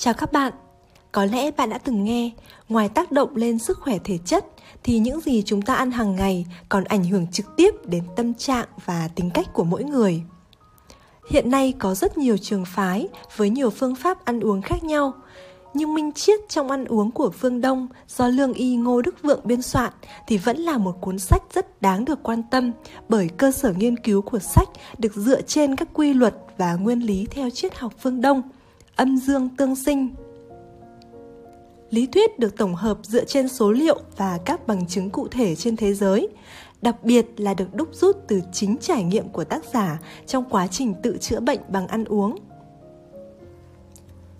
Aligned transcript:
Chào 0.00 0.14
các 0.14 0.32
bạn. 0.32 0.52
Có 1.12 1.24
lẽ 1.24 1.50
bạn 1.50 1.70
đã 1.70 1.78
từng 1.78 2.04
nghe, 2.04 2.30
ngoài 2.68 2.88
tác 2.88 3.12
động 3.12 3.36
lên 3.36 3.58
sức 3.58 3.78
khỏe 3.80 3.98
thể 4.04 4.18
chất 4.24 4.46
thì 4.82 4.98
những 4.98 5.20
gì 5.20 5.42
chúng 5.46 5.62
ta 5.62 5.74
ăn 5.74 5.90
hàng 5.90 6.16
ngày 6.16 6.46
còn 6.68 6.84
ảnh 6.84 7.04
hưởng 7.04 7.26
trực 7.26 7.56
tiếp 7.56 7.74
đến 7.84 8.04
tâm 8.16 8.34
trạng 8.34 8.66
và 8.84 9.08
tính 9.14 9.30
cách 9.34 9.52
của 9.52 9.64
mỗi 9.64 9.84
người. 9.84 10.22
Hiện 11.30 11.50
nay 11.50 11.74
có 11.78 11.94
rất 11.94 12.18
nhiều 12.18 12.36
trường 12.36 12.64
phái 12.64 13.08
với 13.36 13.50
nhiều 13.50 13.70
phương 13.70 13.94
pháp 13.94 14.24
ăn 14.24 14.40
uống 14.40 14.62
khác 14.62 14.84
nhau, 14.84 15.12
nhưng 15.74 15.94
minh 15.94 16.12
triết 16.12 16.40
trong 16.48 16.70
ăn 16.70 16.84
uống 16.84 17.10
của 17.10 17.30
phương 17.30 17.60
Đông 17.60 17.88
do 18.08 18.28
lương 18.28 18.52
y 18.52 18.76
Ngô 18.76 19.02
Đức 19.02 19.22
Vượng 19.22 19.40
biên 19.44 19.62
soạn 19.62 19.92
thì 20.26 20.38
vẫn 20.38 20.56
là 20.56 20.78
một 20.78 20.96
cuốn 21.00 21.18
sách 21.18 21.42
rất 21.54 21.82
đáng 21.82 22.04
được 22.04 22.22
quan 22.22 22.42
tâm 22.50 22.72
bởi 23.08 23.28
cơ 23.28 23.50
sở 23.50 23.72
nghiên 23.72 23.96
cứu 23.96 24.22
của 24.22 24.38
sách 24.38 24.68
được 24.98 25.14
dựa 25.14 25.42
trên 25.42 25.76
các 25.76 25.88
quy 25.92 26.14
luật 26.14 26.34
và 26.58 26.74
nguyên 26.74 26.98
lý 27.00 27.26
theo 27.30 27.50
triết 27.50 27.78
học 27.78 27.92
phương 27.98 28.20
Đông, 28.20 28.42
âm 28.98 29.16
dương 29.16 29.48
tương 29.56 29.76
sinh. 29.76 30.14
Lý 31.90 32.06
thuyết 32.06 32.38
được 32.38 32.56
tổng 32.56 32.74
hợp 32.74 32.98
dựa 33.02 33.24
trên 33.24 33.48
số 33.48 33.72
liệu 33.72 34.00
và 34.16 34.38
các 34.44 34.66
bằng 34.66 34.86
chứng 34.86 35.10
cụ 35.10 35.28
thể 35.28 35.54
trên 35.54 35.76
thế 35.76 35.94
giới, 35.94 36.28
đặc 36.82 37.04
biệt 37.04 37.26
là 37.36 37.54
được 37.54 37.74
đúc 37.74 37.88
rút 37.92 38.16
từ 38.28 38.40
chính 38.52 38.76
trải 38.80 39.02
nghiệm 39.04 39.28
của 39.28 39.44
tác 39.44 39.64
giả 39.64 39.98
trong 40.26 40.44
quá 40.50 40.66
trình 40.66 40.94
tự 41.02 41.16
chữa 41.20 41.40
bệnh 41.40 41.60
bằng 41.68 41.86
ăn 41.86 42.04
uống 42.04 42.36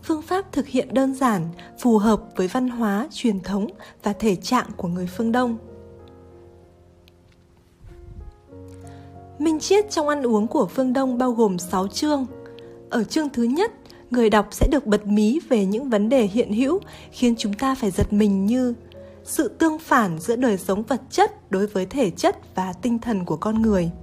phương 0.08 0.22
pháp 0.22 0.52
thực 0.52 0.66
hiện 0.66 0.94
đơn 0.94 1.14
giản, 1.14 1.48
phù 1.78 1.98
hợp 1.98 2.22
với 2.36 2.48
văn 2.48 2.68
hóa, 2.68 3.08
truyền 3.12 3.40
thống 3.40 3.66
và 4.02 4.12
thể 4.12 4.36
trạng 4.36 4.66
của 4.76 4.88
người 4.88 5.08
phương 5.16 5.32
Đông. 5.32 5.58
Minh 9.38 9.60
triết 9.60 9.90
trong 9.90 10.08
ăn 10.08 10.22
uống 10.22 10.46
của 10.46 10.66
phương 10.66 10.92
Đông 10.92 11.18
bao 11.18 11.32
gồm 11.32 11.58
6 11.58 11.88
chương. 11.88 12.26
Ở 12.90 13.04
chương 13.04 13.28
thứ 13.28 13.42
nhất, 13.42 13.72
người 14.10 14.30
đọc 14.30 14.48
sẽ 14.50 14.68
được 14.70 14.86
bật 14.86 15.06
mí 15.06 15.40
về 15.48 15.66
những 15.66 15.90
vấn 15.90 16.08
đề 16.08 16.22
hiện 16.22 16.52
hữu, 16.52 16.80
khiến 17.12 17.34
chúng 17.38 17.52
ta 17.52 17.74
phải 17.74 17.90
giật 17.90 18.12
mình 18.12 18.46
như 18.46 18.74
sự 19.24 19.48
tương 19.48 19.78
phản 19.78 20.18
giữa 20.18 20.36
đời 20.36 20.58
sống 20.58 20.82
vật 20.82 21.00
chất 21.10 21.50
đối 21.50 21.66
với 21.66 21.86
thể 21.86 22.10
chất 22.10 22.54
và 22.54 22.72
tinh 22.72 22.98
thần 22.98 23.24
của 23.24 23.36
con 23.36 23.62
người– 23.62 23.90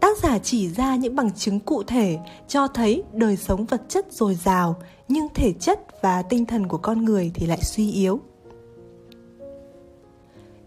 tác 0.00 0.18
giả 0.18 0.38
chỉ 0.38 0.68
ra 0.68 0.96
những 0.96 1.16
bằng 1.16 1.30
chứng 1.32 1.60
cụ 1.60 1.82
thể 1.82 2.18
cho 2.48 2.68
thấy 2.68 3.02
đời 3.12 3.36
sống 3.36 3.64
vật 3.64 3.82
chất 3.88 4.12
dồi 4.12 4.34
dào, 4.34 4.76
nhưng 5.08 5.26
thể 5.34 5.52
chất 5.52 6.02
và 6.02 6.22
tinh 6.22 6.46
thần 6.46 6.68
của 6.68 6.78
con 6.78 7.04
người 7.04 7.30
thì 7.34 7.46
lại 7.46 7.60
suy 7.62 7.92
yếu. 7.92 8.20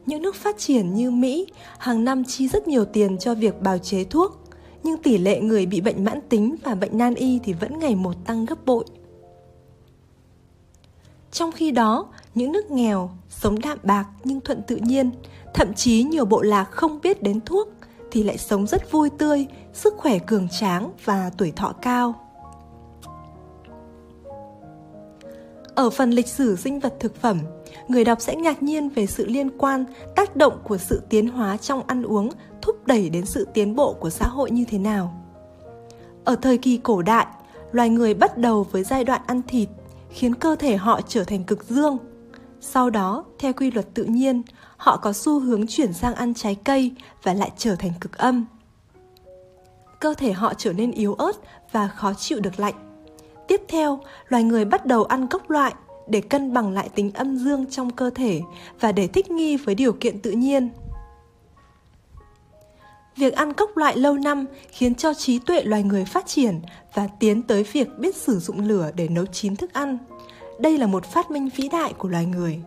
Những 0.06 0.22
nước 0.22 0.36
phát 0.36 0.58
triển 0.58 0.94
như 0.94 1.12
mỹ 1.12 1.48
hàng 1.78 2.04
năm 2.04 2.24
chi 2.24 2.48
rất 2.48 2.68
nhiều 2.68 2.86
tiền 2.86 3.18
cho 3.18 3.36
việc 3.36 3.62
bào 3.62 3.78
chế 3.78 4.04
thuốc 4.04 4.41
nhưng 4.84 4.98
tỷ 5.04 5.18
lệ 5.18 5.40
người 5.40 5.66
bị 5.66 5.82
bệnh 5.82 6.06
mãn 6.06 6.20
tính 6.30 6.56
và 6.64 6.76
bệnh 6.76 6.98
nan 6.98 7.14
y 7.14 7.40
thì 7.44 7.54
vẫn 7.54 7.80
ngày 7.80 7.96
một 7.96 8.14
tăng 8.26 8.46
gấp 8.46 8.66
bội 8.66 8.86
trong 11.32 11.52
khi 11.52 11.72
đó 11.72 12.08
những 12.36 12.52
nước 12.52 12.72
nghèo 12.72 13.10
sống 13.30 13.60
đạm 13.60 13.78
bạc 13.84 14.06
nhưng 14.24 14.42
thuận 14.42 14.62
tự 14.68 14.76
nhiên 14.76 15.12
thậm 15.54 15.74
chí 15.74 16.04
nhiều 16.04 16.26
bộ 16.26 16.42
lạc 16.42 16.64
không 16.72 17.00
biết 17.02 17.24
đến 17.24 17.40
thuốc 17.46 17.68
thì 18.12 18.24
lại 18.24 18.38
sống 18.38 18.68
rất 18.68 18.92
vui 18.92 19.10
tươi, 19.10 19.48
sức 19.74 19.94
khỏe 19.98 20.20
cường 20.20 20.48
tráng 20.50 20.92
và 21.06 21.32
tuổi 21.38 21.52
thọ 21.56 21.74
cao. 21.82 22.14
Ở 25.76 25.90
phần 25.90 26.12
lịch 26.12 26.28
sử 26.28 26.56
sinh 26.56 26.80
vật 26.80 26.94
thực 27.00 27.16
phẩm, 27.16 27.40
người 27.88 28.04
đọc 28.04 28.22
sẽ 28.22 28.36
ngạc 28.36 28.64
nhiên 28.64 28.90
về 28.90 29.06
sự 29.06 29.26
liên 29.26 29.58
quan, 29.58 29.86
tác 30.16 30.36
động 30.36 30.60
của 30.64 30.78
sự 30.78 31.02
tiến 31.10 31.28
hóa 31.28 31.58
trong 31.58 31.82
ăn 31.88 32.04
uống 32.04 32.30
thúc 32.62 32.88
đẩy 32.88 33.10
đến 33.10 33.26
sự 33.26 33.48
tiến 33.54 33.76
bộ 33.76 33.94
của 33.94 34.10
xã 34.10 34.28
hội 34.28 34.52
như 34.52 34.66
thế 34.68 34.78
nào. 34.78 35.14
Ở 36.26 36.36
thời 36.36 36.58
kỳ 36.58 36.78
cổ 36.78 37.02
đại, 37.02 37.26
loài 37.72 37.90
người 37.90 38.14
bắt 38.14 38.38
đầu 38.38 38.68
với 38.72 38.84
giai 38.84 39.04
đoạn 39.04 39.22
ăn 39.28 39.42
thịt, 39.48 39.70
khiến 40.10 40.36
cơ 40.36 40.56
thể 40.56 40.78
họ 40.78 41.02
trở 41.08 41.24
thành 41.24 41.44
cực 41.44 41.64
dương. 41.64 41.98
Sau 42.62 42.90
đó, 42.90 43.26
theo 43.40 43.54
quy 43.54 43.72
luật 43.72 43.94
tự 43.94 44.04
nhiên, 44.04 44.42
họ 44.78 44.98
có 44.98 45.14
xu 45.14 45.40
hướng 45.40 45.68
chuyển 45.68 45.94
sang 45.94 46.16
ăn 46.16 46.34
trái 46.34 46.56
cây 46.56 46.92
và 47.24 47.34
lại 47.34 47.52
trở 47.58 47.76
thành 47.76 47.92
cực 48.02 48.18
âm. 48.18 48.46
Cơ 50.00 50.14
thể 50.14 50.34
họ 50.34 50.54
trở 50.54 50.74
nên 50.74 50.92
yếu 50.92 51.14
ớt 51.14 51.32
và 51.72 51.88
khó 51.88 52.14
chịu 52.14 52.40
được 52.40 52.60
lạnh. 52.60 52.74
Tiếp 53.48 53.62
theo, 53.68 54.00
loài 54.28 54.44
người 54.44 54.66
bắt 54.66 54.86
đầu 54.86 55.04
ăn 55.04 55.28
cốc 55.28 55.50
loại 55.50 55.74
để 56.12 56.22
cân 56.22 56.54
bằng 56.54 56.72
lại 56.72 56.90
tính 56.96 57.12
âm 57.14 57.38
dương 57.38 57.66
trong 57.70 57.90
cơ 57.90 58.10
thể 58.10 58.42
và 58.80 58.92
để 58.92 59.08
thích 59.08 59.32
nghi 59.32 59.58
với 59.58 59.76
điều 59.76 59.94
kiện 59.94 60.20
tự 60.20 60.32
nhiên. 60.32 60.70
Việc 63.16 63.34
ăn 63.34 63.54
cốc 63.54 63.78
loại 63.78 63.98
lâu 63.98 64.14
năm 64.14 64.46
khiến 64.72 64.96
cho 64.96 65.14
trí 65.14 65.40
tuệ 65.40 65.64
loài 65.64 65.84
người 65.84 66.06
phát 66.06 66.26
triển 66.28 66.62
và 66.94 67.08
tiến 67.20 67.42
tới 67.42 67.64
việc 67.64 67.88
biết 68.00 68.16
sử 68.16 68.40
dụng 68.40 68.60
lửa 68.68 68.92
để 68.96 69.08
nấu 69.08 69.26
chín 69.26 69.56
thức 69.56 69.74
ăn. 69.74 69.98
Đây 70.60 70.78
là 70.78 70.88
một 70.88 71.06
phát 71.06 71.32
minh 71.32 71.50
vĩ 71.56 71.70
đại 71.70 71.94
của 71.94 72.08
loài 72.08 72.26
người. 72.26 72.60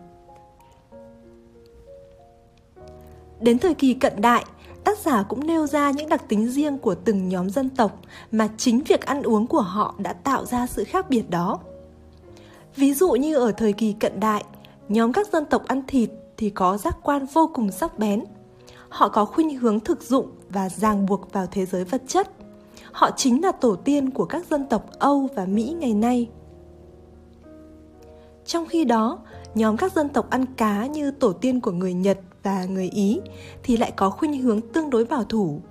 Đến 3.39 3.59
thời 3.59 3.73
kỳ 3.73 3.93
cận 3.93 4.21
đại, 4.21 4.45
tác 4.83 4.97
giả 4.97 5.23
cũng 5.23 5.47
nêu 5.47 5.67
ra 5.67 5.91
những 5.91 6.09
đặc 6.09 6.23
tính 6.27 6.47
riêng 6.47 6.77
của 6.77 6.95
từng 6.95 7.29
nhóm 7.29 7.49
dân 7.49 7.69
tộc 7.69 7.99
mà 8.31 8.49
chính 8.57 8.83
việc 8.83 9.05
ăn 9.05 9.23
uống 9.23 9.47
của 9.47 9.61
họ 9.61 9.95
đã 9.97 10.13
tạo 10.13 10.45
ra 10.45 10.67
sự 10.67 10.83
khác 10.83 11.09
biệt 11.09 11.29
đó. 11.29 11.59
Ví 12.75 12.93
dụ 12.93 13.11
như 13.11 13.35
ở 13.35 13.51
thời 13.51 13.73
kỳ 13.73 13.93
cận 13.93 14.19
đại, 14.19 14.43
nhóm 14.89 15.13
các 15.13 15.27
dân 15.33 15.45
tộc 15.45 15.67
ăn 15.67 15.81
thịt 15.87 16.09
thì 16.37 16.49
có 16.49 16.77
giác 16.77 16.97
quan 17.03 17.25
vô 17.33 17.49
cùng 17.53 17.71
sắc 17.71 17.99
bén. 17.99 18.23
Họ 18.89 19.09
có 19.09 19.25
khuynh 19.25 19.57
hướng 19.57 19.79
thực 19.79 20.01
dụng 20.01 20.31
và 20.49 20.69
ràng 20.69 21.05
buộc 21.05 21.33
vào 21.33 21.45
thế 21.51 21.65
giới 21.65 21.83
vật 21.83 22.01
chất. 22.07 22.29
Họ 22.91 23.11
chính 23.17 23.43
là 23.43 23.51
tổ 23.51 23.75
tiên 23.75 24.09
của 24.09 24.25
các 24.25 24.45
dân 24.49 24.65
tộc 24.69 24.85
Âu 24.99 25.29
và 25.35 25.45
Mỹ 25.45 25.75
ngày 25.79 25.93
nay. 25.93 26.29
Trong 28.45 28.65
khi 28.65 28.85
đó, 28.85 29.19
nhóm 29.55 29.77
các 29.77 29.93
dân 29.93 30.09
tộc 30.09 30.29
ăn 30.29 30.45
cá 30.45 30.85
như 30.85 31.11
tổ 31.11 31.33
tiên 31.33 31.61
của 31.61 31.71
người 31.71 31.93
Nhật 31.93 32.19
và 32.43 32.65
người 32.65 32.89
Ý 32.89 33.19
thì 33.63 33.77
lại 33.77 33.91
có 33.95 34.09
khuynh 34.09 34.41
hướng 34.41 34.61
tương 34.61 34.89
đối 34.89 35.05
bảo 35.05 35.23
thủ. 35.23 35.61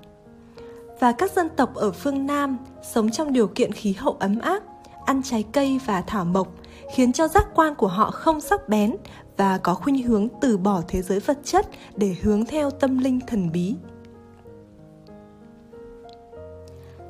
Và 1.00 1.12
các 1.12 1.32
dân 1.32 1.48
tộc 1.56 1.74
ở 1.74 1.90
phương 1.90 2.26
Nam 2.26 2.58
sống 2.82 3.10
trong 3.10 3.32
điều 3.32 3.46
kiện 3.46 3.72
khí 3.72 3.92
hậu 3.92 4.16
ấm 4.18 4.38
áp, 4.38 4.62
ăn 5.04 5.22
trái 5.24 5.44
cây 5.52 5.80
và 5.86 6.02
thảo 6.02 6.24
mộc 6.24 6.48
khiến 6.94 7.12
cho 7.12 7.28
giác 7.28 7.46
quan 7.54 7.74
của 7.74 7.86
họ 7.86 8.10
không 8.10 8.40
sắc 8.40 8.68
bén 8.68 8.96
và 9.36 9.58
có 9.58 9.74
khuynh 9.74 10.02
hướng 10.02 10.28
từ 10.40 10.56
bỏ 10.56 10.82
thế 10.88 11.02
giới 11.02 11.20
vật 11.20 11.38
chất 11.44 11.66
để 11.96 12.16
hướng 12.22 12.44
theo 12.44 12.70
tâm 12.70 12.98
linh 12.98 13.20
thần 13.26 13.52
bí. 13.52 13.74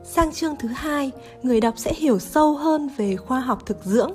Sang 0.04 0.32
chương 0.32 0.56
thứ 0.56 0.68
hai, 0.68 1.10
người 1.42 1.60
đọc 1.60 1.74
sẽ 1.76 1.94
hiểu 1.94 2.18
sâu 2.18 2.54
hơn 2.54 2.88
về 2.96 3.16
khoa 3.16 3.40
học 3.40 3.66
thực 3.66 3.84
dưỡng. 3.84 4.12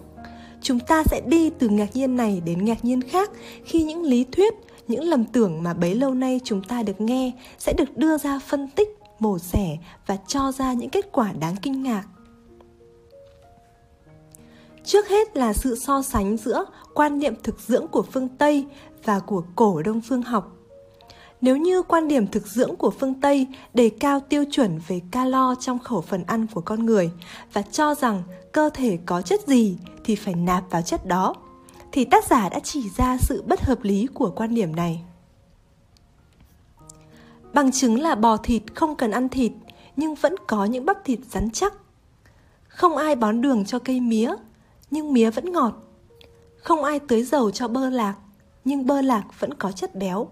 Chúng 0.61 0.79
ta 0.79 1.03
sẽ 1.03 1.21
đi 1.27 1.49
từ 1.49 1.69
ngạc 1.69 1.95
nhiên 1.95 2.15
này 2.15 2.41
đến 2.45 2.65
ngạc 2.65 2.85
nhiên 2.85 3.01
khác 3.01 3.31
khi 3.63 3.83
những 3.83 4.03
lý 4.03 4.23
thuyết 4.23 4.53
những 4.89 5.03
lầm 5.03 5.25
tưởng 5.25 5.63
mà 5.63 5.73
bấy 5.73 5.95
lâu 5.95 6.13
nay 6.13 6.39
chúng 6.43 6.63
ta 6.63 6.83
được 6.83 7.01
nghe 7.01 7.31
sẽ 7.59 7.73
được 7.73 7.97
đưa 7.97 8.17
ra 8.17 8.39
phân 8.39 8.67
tích 8.67 8.89
mổ 9.19 9.39
xẻ 9.39 9.77
và 10.05 10.17
cho 10.27 10.51
ra 10.51 10.73
những 10.73 10.89
kết 10.89 11.11
quả 11.11 11.31
đáng 11.31 11.55
kinh 11.61 11.83
ngạc 11.83 12.03
trước 14.89 15.07
hết 15.07 15.38
là 15.38 15.53
sự 15.53 15.75
so 15.75 16.01
sánh 16.01 16.38
giữa 16.38 16.66
quan 16.94 17.19
niệm 17.19 17.33
thực 17.44 17.59
dưỡng 17.59 17.88
của 17.88 18.01
phương 18.01 18.27
tây 18.38 18.66
và 19.03 19.19
của 19.19 19.44
cổ 19.55 19.81
đông 19.81 20.01
phương 20.01 20.22
học 20.22 20.59
nếu 21.41 21.57
như 21.57 21.81
quan 21.81 22.07
điểm 22.07 22.27
thực 22.27 22.47
dưỡng 22.47 22.75
của 22.75 22.89
phương 22.89 23.22
Tây 23.22 23.47
đề 23.73 23.89
cao 24.00 24.19
tiêu 24.19 24.44
chuẩn 24.51 24.79
về 24.88 25.01
calo 25.11 25.55
trong 25.55 25.79
khẩu 25.79 26.01
phần 26.01 26.23
ăn 26.27 26.47
của 26.53 26.61
con 26.61 26.85
người 26.85 27.11
và 27.53 27.61
cho 27.61 27.95
rằng 27.95 28.23
cơ 28.51 28.69
thể 28.73 28.97
có 29.05 29.22
chất 29.22 29.47
gì 29.47 29.77
thì 30.03 30.16
phải 30.16 30.33
nạp 30.33 30.63
vào 30.72 30.81
chất 30.81 31.06
đó, 31.06 31.35
thì 31.91 32.06
tác 32.06 32.25
giả 32.25 32.50
đã 32.50 32.59
chỉ 32.59 32.89
ra 32.97 33.17
sự 33.17 33.44
bất 33.47 33.61
hợp 33.61 33.83
lý 33.83 34.07
của 34.13 34.31
quan 34.35 34.56
điểm 34.56 34.75
này. 34.75 35.03
Bằng 37.53 37.71
chứng 37.71 38.01
là 38.01 38.16
bò 38.16 38.38
thịt 38.38 38.63
không 38.75 38.95
cần 38.95 39.11
ăn 39.11 39.29
thịt, 39.29 39.51
nhưng 39.95 40.16
vẫn 40.16 40.35
có 40.47 40.66
những 40.66 40.85
bắp 40.85 41.06
thịt 41.06 41.19
rắn 41.29 41.51
chắc. 41.51 41.73
Không 42.67 42.97
ai 42.97 43.16
bón 43.16 43.41
đường 43.41 43.66
cho 43.66 43.79
cây 43.79 44.00
mía 44.00 44.33
nhưng 44.91 45.13
mía 45.13 45.30
vẫn 45.30 45.51
ngọt. 45.51 45.74
Không 46.57 46.83
ai 46.83 47.00
tưới 47.00 47.24
dầu 47.24 47.51
cho 47.51 47.68
bơ 47.68 47.89
lạc 47.89 48.15
nhưng 48.65 48.86
bơ 48.86 49.01
lạc 49.01 49.24
vẫn 49.39 49.53
có 49.53 49.71
chất 49.71 49.95
béo. 49.95 50.27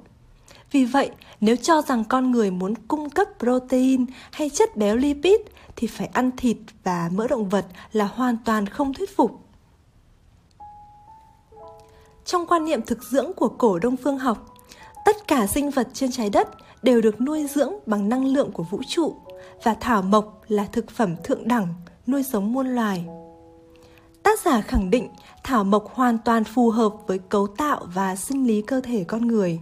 Vì 0.71 0.85
vậy, 0.85 1.11
nếu 1.41 1.55
cho 1.55 1.81
rằng 1.81 2.03
con 2.09 2.31
người 2.31 2.51
muốn 2.51 2.73
cung 2.87 3.09
cấp 3.09 3.27
protein 3.39 4.05
hay 4.31 4.49
chất 4.49 4.77
béo 4.77 4.95
lipid 4.95 5.39
thì 5.75 5.87
phải 5.87 6.07
ăn 6.07 6.31
thịt 6.37 6.57
và 6.83 7.09
mỡ 7.13 7.27
động 7.27 7.49
vật 7.49 7.65
là 7.91 8.05
hoàn 8.05 8.37
toàn 8.45 8.67
không 8.67 8.93
thuyết 8.93 9.15
phục. 9.15 9.39
Trong 12.25 12.47
quan 12.47 12.65
niệm 12.65 12.81
thực 12.81 13.03
dưỡng 13.03 13.33
của 13.33 13.49
cổ 13.49 13.79
đông 13.79 13.97
phương 13.97 14.17
học, 14.17 14.53
tất 15.05 15.27
cả 15.27 15.47
sinh 15.47 15.69
vật 15.69 15.87
trên 15.93 16.11
trái 16.11 16.29
đất 16.29 16.49
đều 16.81 17.01
được 17.01 17.21
nuôi 17.21 17.47
dưỡng 17.47 17.73
bằng 17.85 18.09
năng 18.09 18.25
lượng 18.25 18.51
của 18.51 18.63
vũ 18.63 18.81
trụ 18.87 19.15
và 19.63 19.73
thảo 19.73 20.01
mộc 20.01 20.41
là 20.47 20.65
thực 20.71 20.91
phẩm 20.91 21.15
thượng 21.23 21.47
đẳng 21.47 21.73
nuôi 22.07 22.23
sống 22.23 22.53
muôn 22.53 22.67
loài. 22.67 23.05
Tác 24.37 24.51
giả 24.51 24.61
khẳng 24.61 24.89
định 24.89 25.09
thảo 25.43 25.63
mộc 25.63 25.93
hoàn 25.93 26.17
toàn 26.17 26.43
phù 26.43 26.69
hợp 26.69 26.93
với 27.07 27.19
cấu 27.19 27.47
tạo 27.47 27.87
và 27.93 28.15
sinh 28.15 28.47
lý 28.47 28.61
cơ 28.61 28.81
thể 28.81 29.03
con 29.03 29.27
người. 29.27 29.59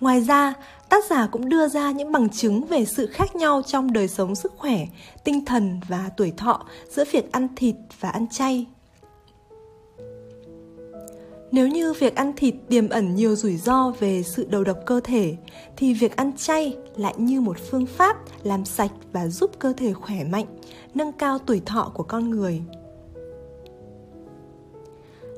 Ngoài 0.00 0.20
ra, 0.20 0.54
Tác 0.88 1.04
giả 1.10 1.28
cũng 1.32 1.48
đưa 1.48 1.68
ra 1.68 1.90
những 1.90 2.12
bằng 2.12 2.28
chứng 2.28 2.66
về 2.66 2.84
sự 2.84 3.06
khác 3.06 3.36
nhau 3.36 3.62
trong 3.66 3.92
đời 3.92 4.08
sống 4.08 4.34
sức 4.34 4.52
khỏe, 4.56 4.86
tinh 5.24 5.44
thần 5.44 5.80
và 5.88 6.10
tuổi 6.16 6.32
thọ 6.36 6.66
giữa 6.88 7.04
việc 7.12 7.32
ăn 7.32 7.48
thịt 7.56 7.74
và 8.00 8.10
ăn 8.10 8.26
chay. 8.30 8.66
Nếu 11.52 11.68
như 11.68 11.92
việc 11.92 12.14
ăn 12.14 12.32
thịt 12.36 12.54
tiềm 12.68 12.88
ẩn 12.88 13.14
nhiều 13.14 13.36
rủi 13.36 13.56
ro 13.56 13.92
về 14.00 14.22
sự 14.22 14.46
đầu 14.50 14.64
độc 14.64 14.78
cơ 14.86 15.00
thể, 15.04 15.36
thì 15.76 15.94
việc 15.94 16.16
ăn 16.16 16.32
chay 16.36 16.76
lại 16.96 17.14
như 17.16 17.40
một 17.40 17.56
phương 17.70 17.86
pháp 17.86 18.16
làm 18.42 18.64
sạch 18.64 18.92
và 19.12 19.28
giúp 19.28 19.50
cơ 19.58 19.72
thể 19.72 19.92
khỏe 19.92 20.24
mạnh, 20.24 20.46
nâng 20.94 21.12
cao 21.12 21.38
tuổi 21.38 21.62
thọ 21.66 21.92
của 21.94 22.02
con 22.02 22.30
người. 22.30 22.62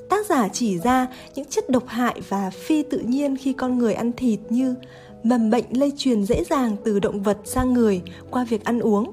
Tác 0.09 0.27
giả 0.27 0.49
chỉ 0.49 0.79
ra 0.79 1.07
những 1.35 1.45
chất 1.45 1.71
độc 1.71 1.87
hại 1.87 2.21
và 2.29 2.51
phi 2.51 2.83
tự 2.83 2.99
nhiên 2.99 3.37
khi 3.37 3.53
con 3.53 3.79
người 3.79 3.95
ăn 3.95 4.13
thịt 4.13 4.41
như 4.51 4.75
mầm 5.23 5.51
bệnh 5.51 5.65
lây 5.71 5.93
truyền 5.97 6.25
dễ 6.25 6.45
dàng 6.45 6.77
từ 6.85 6.99
động 6.99 7.23
vật 7.23 7.39
sang 7.45 7.73
người 7.73 8.03
qua 8.31 8.45
việc 8.45 8.65
ăn 8.65 8.81
uống, 8.81 9.13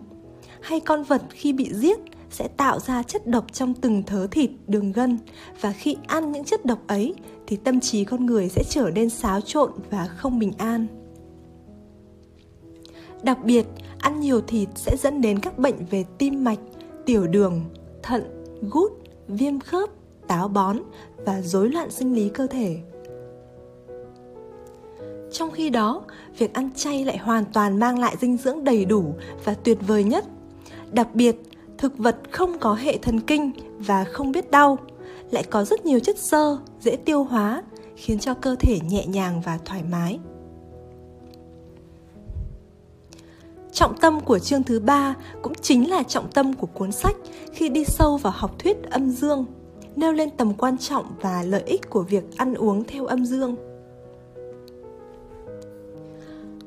hay 0.62 0.80
con 0.80 1.04
vật 1.04 1.22
khi 1.30 1.54
bị 1.54 1.70
giết 1.74 2.00
sẽ 2.32 2.48
tạo 2.48 2.80
ra 2.80 3.04
chất 3.04 3.28
độc 3.28 3.54
trong 3.54 3.74
từng 3.74 4.04
thớ 4.04 4.28
thịt, 4.32 4.50
đường 4.68 4.92
gân 4.92 5.18
và 5.62 5.72
khi 5.72 5.98
ăn 6.08 6.32
những 6.32 6.44
chất 6.44 6.66
độc 6.66 6.88
ấy 6.88 7.14
thì 7.48 7.56
tâm 7.56 7.80
trí 7.80 8.06
con 8.06 8.26
người 8.26 8.50
sẽ 8.50 8.64
trở 8.70 8.92
nên 8.96 9.10
xáo 9.10 9.42
trộn 9.42 9.72
và 9.90 10.06
không 10.06 10.40
bình 10.40 10.52
an. 10.58 11.03
Đặc 13.24 13.44
biệt, 13.44 13.66
ăn 14.00 14.20
nhiều 14.20 14.42
thịt 14.42 14.70
sẽ 14.76 14.98
dẫn 14.98 15.22
đến 15.22 15.40
các 15.40 15.58
bệnh 15.58 15.86
về 15.90 16.06
tim 16.18 16.44
mạch, 16.44 16.60
tiểu 17.06 17.28
đường, 17.28 17.62
thận, 18.04 18.46
gút, 18.72 18.92
viêm 19.28 19.60
khớp, 19.60 19.90
táo 20.28 20.48
bón 20.48 20.78
và 21.26 21.42
rối 21.42 21.70
loạn 21.70 21.92
sinh 21.92 22.16
lý 22.16 22.30
cơ 22.30 22.48
thể. 22.48 22.78
Trong 25.32 25.52
khi 25.52 25.70
đó, 25.70 26.02
việc 26.38 26.54
ăn 26.54 26.70
chay 26.76 27.06
lại 27.06 27.18
hoàn 27.18 27.46
toàn 27.54 27.80
mang 27.80 28.00
lại 28.00 28.16
dinh 28.22 28.38
dưỡng 28.38 28.64
đầy 28.64 28.86
đủ 28.86 29.14
và 29.44 29.54
tuyệt 29.54 29.78
vời 29.88 30.04
nhất. 30.04 30.26
Đặc 30.92 31.16
biệt, 31.16 31.36
thực 31.78 31.98
vật 31.98 32.18
không 32.32 32.58
có 32.60 32.74
hệ 32.74 32.98
thần 32.98 33.20
kinh 33.20 33.52
và 33.80 34.04
không 34.04 34.32
biết 34.32 34.52
đau, 34.52 34.78
lại 35.32 35.44
có 35.44 35.66
rất 35.66 35.86
nhiều 35.86 36.00
chất 36.00 36.18
xơ, 36.18 36.58
dễ 36.80 36.96
tiêu 36.96 37.24
hóa, 37.24 37.64
khiến 37.96 38.20
cho 38.20 38.34
cơ 38.34 38.56
thể 38.60 38.80
nhẹ 38.80 39.06
nhàng 39.06 39.42
và 39.46 39.60
thoải 39.66 39.84
mái. 39.92 40.20
Trọng 43.74 43.98
tâm 43.98 44.20
của 44.20 44.40
chương 44.40 44.64
thứ 44.64 44.80
ba 44.80 45.16
cũng 45.42 45.54
chính 45.62 45.90
là 45.90 46.04
trọng 46.04 46.32
tâm 46.32 46.54
của 46.54 46.68
cuốn 46.68 46.92
sách 46.92 47.16
khi 47.54 47.70
đi 47.70 47.84
sâu 47.86 48.18
vào 48.18 48.34
học 48.36 48.60
thuyết 48.60 48.84
âm 48.84 49.10
dương, 49.10 49.46
nêu 49.96 50.12
lên 50.12 50.30
tầm 50.30 50.54
quan 50.54 50.78
trọng 50.78 51.06
và 51.22 51.44
lợi 51.44 51.64
ích 51.66 51.90
của 51.90 52.02
việc 52.02 52.24
ăn 52.38 52.54
uống 52.54 52.84
theo 52.84 53.06
âm 53.06 53.26
dương. 53.26 53.56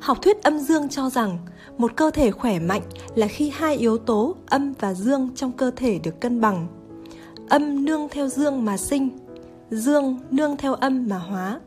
Học 0.00 0.22
thuyết 0.22 0.42
âm 0.42 0.58
dương 0.58 0.88
cho 0.88 1.10
rằng 1.10 1.38
một 1.78 1.96
cơ 1.96 2.10
thể 2.10 2.30
khỏe 2.30 2.58
mạnh 2.58 2.82
là 3.14 3.26
khi 3.26 3.52
hai 3.54 3.76
yếu 3.76 3.98
tố 3.98 4.36
âm 4.46 4.72
và 4.80 4.94
dương 4.94 5.28
trong 5.34 5.52
cơ 5.52 5.70
thể 5.76 5.98
được 5.98 6.20
cân 6.20 6.40
bằng. 6.40 6.66
Âm 7.48 7.84
nương 7.84 8.08
theo 8.08 8.28
dương 8.28 8.64
mà 8.64 8.76
sinh, 8.76 9.08
dương 9.70 10.18
nương 10.30 10.56
theo 10.56 10.74
âm 10.74 11.06
mà 11.08 11.18
hóa. 11.18 11.60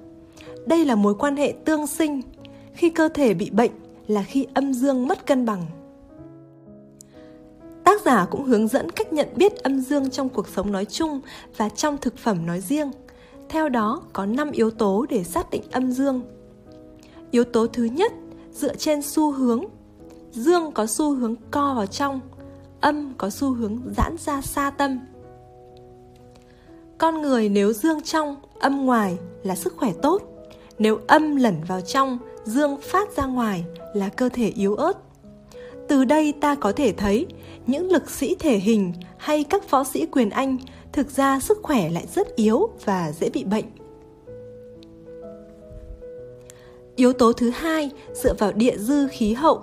Đây 0.66 0.86
là 0.86 0.96
mối 0.96 1.16
quan 1.16 1.36
hệ 1.36 1.54
tương 1.66 1.88
sinh. 1.88 2.22
Khi 2.74 2.90
cơ 2.90 3.10
thể 3.10 3.34
bị 3.34 3.50
bệnh 3.50 3.72
là 4.10 4.24
khi 4.24 4.48
âm 4.54 4.74
dương 4.74 5.08
mất 5.08 5.26
cân 5.26 5.46
bằng. 5.46 5.66
Tác 7.84 8.02
giả 8.06 8.26
cũng 8.32 8.44
hướng 8.44 8.68
dẫn 8.68 8.92
cách 8.92 9.14
nhận 9.14 9.28
biết 9.36 9.56
âm 9.56 9.82
dương 9.82 10.10
trong 10.10 10.30
cuộc 10.30 10.48
sống 10.48 10.72
nói 10.72 10.86
chung 10.86 11.22
và 11.58 11.70
trong 11.70 11.98
thực 11.98 12.18
phẩm 12.18 12.46
nói 12.46 12.62
riêng. 12.62 12.92
Theo 13.50 13.70
đó 13.70 14.02
có 14.14 14.26
5 14.26 14.52
yếu 14.52 14.72
tố 14.72 15.06
để 15.10 15.24
xác 15.24 15.50
định 15.50 15.64
âm 15.72 15.92
dương. 15.92 16.22
Yếu 17.32 17.44
tố 17.44 17.68
thứ 17.68 17.84
nhất 17.84 18.14
dựa 18.54 18.76
trên 18.76 19.02
xu 19.02 19.32
hướng. 19.32 19.64
Dương 20.32 20.72
có 20.72 20.86
xu 20.86 21.16
hướng 21.16 21.36
co 21.52 21.74
vào 21.74 21.86
trong, 21.86 22.20
âm 22.82 23.14
có 23.18 23.30
xu 23.30 23.54
hướng 23.54 23.80
giãn 23.98 24.16
ra 24.18 24.42
xa 24.42 24.70
tâm. 24.70 25.00
Con 26.98 27.22
người 27.22 27.50
nếu 27.50 27.74
dương 27.74 28.02
trong, 28.02 28.36
âm 28.60 28.86
ngoài 28.86 29.18
là 29.44 29.56
sức 29.56 29.74
khỏe 29.78 29.94
tốt. 30.02 30.22
Nếu 30.80 31.00
âm 31.08 31.36
lẩn 31.36 31.56
vào 31.68 31.82
trong, 31.82 32.18
dương 32.44 32.78
phát 32.82 33.16
ra 33.16 33.26
ngoài 33.26 33.66
là 33.94 34.10
cơ 34.10 34.30
thể 34.30 34.48
yếu 34.48 34.76
ớt. 34.76 34.94
Từ 35.88 36.06
đây 36.06 36.34
ta 36.42 36.56
có 36.56 36.72
thể 36.72 36.92
thấy 36.92 37.28
những 37.68 37.92
lực 37.92 38.10
sĩ 38.10 38.36
thể 38.40 38.58
hình 38.58 38.94
hay 39.18 39.44
các 39.44 39.72
võ 39.72 39.84
sĩ 39.84 40.06
quyền 40.06 40.30
Anh 40.30 40.58
thực 40.92 41.10
ra 41.10 41.40
sức 41.40 41.60
khỏe 41.64 41.90
lại 41.90 42.06
rất 42.16 42.36
yếu 42.36 42.70
và 42.86 43.12
dễ 43.12 43.30
bị 43.30 43.44
bệnh. 43.44 43.66
Yếu 46.96 47.14
tố 47.14 47.34
thứ 47.34 47.50
hai 47.50 47.90
dựa 48.14 48.34
vào 48.34 48.52
địa 48.52 48.78
dư 48.78 49.08
khí 49.08 49.34
hậu. 49.34 49.62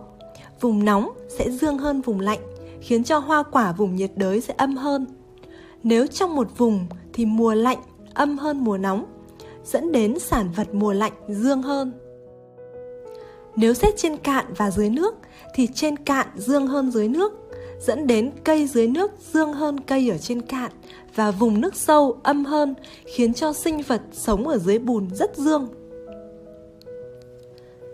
Vùng 0.61 0.85
nóng 0.85 1.11
sẽ 1.29 1.51
dương 1.51 1.79
hơn 1.79 2.01
vùng 2.01 2.21
lạnh, 2.21 2.41
khiến 2.81 3.05
cho 3.05 3.19
hoa 3.19 3.43
quả 3.43 3.73
vùng 3.73 3.97
nhiệt 3.97 4.11
đới 4.17 4.41
sẽ 4.41 4.55
âm 4.57 4.77
hơn. 4.77 5.07
Nếu 5.83 6.07
trong 6.07 6.37
một 6.37 6.59
vùng 6.59 6.87
thì 7.13 7.25
mùa 7.25 7.55
lạnh 7.55 7.79
âm 8.15 8.39
hơn 8.39 8.65
mùa 8.65 8.79
nóng, 8.79 9.05
dẫn 9.67 9.93
đến 9.93 10.19
sản 10.19 10.49
vật 10.57 10.75
mùa 10.75 10.93
lạnh 10.93 11.13
dương 11.29 11.63
hơn. 11.63 11.93
Nếu 13.57 13.75
xét 13.75 13.95
trên 13.97 14.17
cạn 14.17 14.45
và 14.57 14.71
dưới 14.71 14.91
nước 14.91 15.15
thì 15.55 15.69
trên 15.75 15.97
cạn 15.97 16.27
dương 16.37 16.67
hơn 16.67 16.91
dưới 16.91 17.09
nước, 17.09 17.33
dẫn 17.81 18.07
đến 18.07 18.31
cây 18.45 18.67
dưới 18.67 18.89
nước 18.89 19.11
dương 19.33 19.53
hơn 19.53 19.81
cây 19.81 20.11
ở 20.11 20.19
trên 20.19 20.43
cạn 20.43 20.71
và 21.15 21.31
vùng 21.31 21.61
nước 21.61 21.75
sâu 21.75 22.19
âm 22.23 22.45
hơn, 22.45 22.75
khiến 23.07 23.35
cho 23.35 23.53
sinh 23.53 23.83
vật 23.83 24.01
sống 24.13 24.49
ở 24.49 24.59
dưới 24.59 24.79
bùn 24.79 25.09
rất 25.15 25.37
dương. 25.37 25.69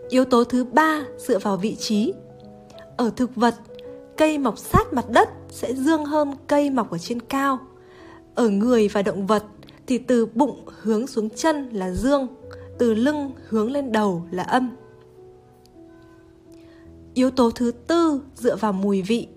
Yếu 0.08 0.24
tố 0.24 0.44
thứ 0.44 0.64
ba 0.64 1.04
dựa 1.18 1.38
vào 1.38 1.56
vị 1.56 1.74
trí. 1.74 2.12
Ở 2.96 3.10
thực 3.16 3.36
vật, 3.36 3.54
cây 4.16 4.38
mọc 4.38 4.58
sát 4.58 4.92
mặt 4.92 5.04
đất 5.08 5.28
sẽ 5.48 5.74
dương 5.74 6.04
hơn 6.04 6.34
cây 6.46 6.70
mọc 6.70 6.90
ở 6.90 6.98
trên 6.98 7.20
cao. 7.20 7.58
Ở 8.34 8.48
người 8.48 8.88
và 8.88 9.02
động 9.02 9.26
vật 9.26 9.44
thì 9.86 9.98
từ 9.98 10.26
bụng 10.26 10.64
hướng 10.66 11.06
xuống 11.06 11.30
chân 11.30 11.68
là 11.72 11.90
dương, 11.90 12.28
từ 12.78 12.94
lưng 12.94 13.32
hướng 13.48 13.72
lên 13.72 13.92
đầu 13.92 14.26
là 14.30 14.42
âm. 14.42 14.76
Yếu 17.14 17.30
tố 17.30 17.50
thứ 17.50 17.72
tư 17.86 18.22
dựa 18.34 18.56
vào 18.56 18.72
mùi 18.72 19.02
vị. 19.02 19.28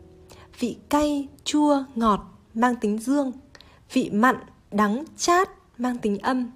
Vị 0.59 0.77
cay, 0.89 1.27
chua, 1.43 1.83
ngọt 1.95 2.19
mang 2.53 2.75
tính 2.75 2.97
dương. 2.97 3.31
Vị 3.93 4.09
mặn, 4.09 4.35
đắng, 4.71 5.03
chát 5.17 5.49
mang 5.77 5.97
tính 5.97 6.17
âm. 6.17 6.51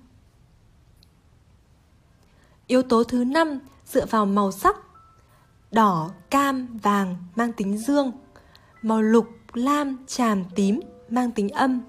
Yếu 2.68 2.81
tố 2.81 3.03
thứ 3.03 3.24
năm 3.24 3.59
dựa 3.85 4.06
vào 4.06 4.25
màu 4.25 4.51
sắc. 4.51 4.75
Đỏ, 5.71 6.12
cam, 6.30 6.77
vàng 6.83 7.15
mang 7.35 7.53
tính 7.53 7.77
dương. 7.77 8.12
Màu 8.81 9.01
lục, 9.01 9.27
lam, 9.53 9.97
tràm, 10.07 10.44
tím 10.56 10.80
mang 11.09 11.31
tính 11.31 11.50
âm. 11.50 11.81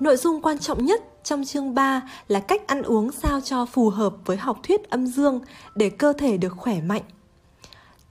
Nội 0.00 0.16
dung 0.16 0.42
quan 0.42 0.58
trọng 0.58 0.84
nhất 0.84 1.02
trong 1.24 1.44
chương 1.44 1.74
3 1.74 2.02
là 2.28 2.40
cách 2.40 2.66
ăn 2.66 2.82
uống 2.82 3.12
sao 3.12 3.40
cho 3.40 3.66
phù 3.66 3.90
hợp 3.90 4.14
với 4.24 4.36
học 4.36 4.58
thuyết 4.62 4.90
âm 4.90 5.06
dương 5.06 5.40
để 5.74 5.90
cơ 5.90 6.12
thể 6.12 6.36
được 6.36 6.52
khỏe 6.56 6.80
mạnh. 6.80 7.02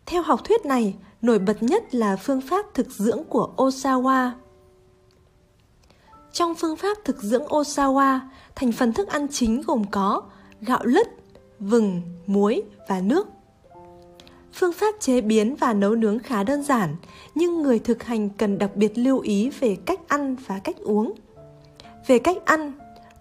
Theo 0.06 0.22
học 0.22 0.44
thuyết 0.44 0.65
này, 0.65 0.96
nổi 1.22 1.39
bật 1.39 1.63
nhất 1.63 1.96
là 1.96 2.15
phương 2.15 2.42
pháp 2.42 2.65
thực 2.74 2.89
dưỡng 2.89 3.24
của 3.30 3.54
Osawa. 3.58 4.32
Trong 6.32 6.56
phương 6.56 6.75
pháp 6.75 6.98
thực 7.06 7.24
dưỡng 7.24 7.44
Osawa, 7.44 8.20
thành 8.56 8.72
phần 8.72 8.94
thức 8.94 9.08
ăn 9.08 9.27
chính 9.32 9.62
gồm 9.62 9.84
có 9.92 10.22
gạo 10.62 10.80
lứt, 10.84 11.08
vừng, 11.60 12.01
muối 12.27 12.63
và 12.89 13.00
nước. 13.00 13.27
Phương 14.54 14.74
pháp 14.74 14.96
chế 15.00 15.22
biến 15.22 15.56
và 15.56 15.74
nấu 15.74 15.96
nướng 15.96 16.20
khá 16.20 16.44
đơn 16.44 16.63
giản, 16.63 16.96
nhưng 17.36 17.62
người 17.62 17.80
thực 17.80 18.04
hành 18.04 18.30
cần 18.30 18.58
đặc 18.58 18.75
biệt 18.75 18.98
lưu 18.98 19.20
ý 19.20 19.50
về 19.50 19.77
cách 19.86 20.00
ăn 20.08 20.36
và 20.48 20.60
cách 20.60 20.77
uống. 20.77 21.13
Về 22.08 22.20
cách 22.20 22.38
ăn, 22.46 22.72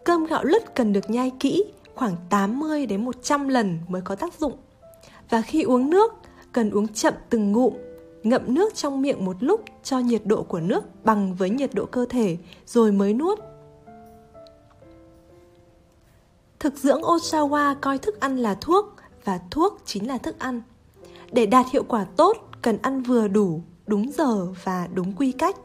cơm 0.04 0.24
gạo 0.24 0.44
lứt 0.44 0.74
cần 0.74 0.92
được 0.92 1.10
nhai 1.10 1.32
kỹ, 1.40 1.64
khoảng 1.94 2.16
80 2.30 2.86
đến 2.86 3.04
100 3.04 3.48
lần 3.48 3.78
mới 3.88 4.02
có 4.02 4.14
tác 4.14 4.40
dụng. 4.40 4.56
Và 5.30 5.40
khi 5.40 5.62
uống 5.62 5.90
nước, 5.90 6.12
cần 6.52 6.70
uống 6.70 6.88
chậm 6.88 7.14
từng 7.30 7.52
ngụm, 7.52 7.74
ngậm 8.22 8.54
nước 8.54 8.74
trong 8.74 9.02
miệng 9.02 9.24
một 9.24 9.36
lúc 9.40 9.64
cho 9.82 9.98
nhiệt 9.98 10.22
độ 10.24 10.42
của 10.42 10.60
nước 10.60 11.04
bằng 11.04 11.34
với 11.34 11.50
nhiệt 11.50 11.74
độ 11.74 11.84
cơ 11.86 12.06
thể 12.08 12.36
rồi 12.66 12.92
mới 12.92 13.14
nuốt. 13.14 13.38
Thực 16.58 16.76
dưỡng 16.76 17.02
Osawa 17.02 17.74
coi 17.80 17.98
thức 17.98 18.20
ăn 18.20 18.36
là 18.36 18.54
thuốc 18.54 18.94
và 19.24 19.40
thuốc 19.50 19.82
chính 19.84 20.08
là 20.08 20.18
thức 20.18 20.38
ăn. 20.38 20.62
Để 21.32 21.46
đạt 21.46 21.66
hiệu 21.72 21.84
quả 21.88 22.06
tốt, 22.16 22.36
cần 22.62 22.78
ăn 22.82 23.02
vừa 23.02 23.28
đủ, 23.28 23.62
đúng 23.86 24.12
giờ 24.12 24.46
và 24.64 24.88
đúng 24.94 25.12
quy 25.12 25.32
cách. 25.32 25.56